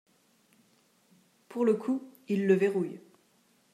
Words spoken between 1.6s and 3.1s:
le coup il le verrouille.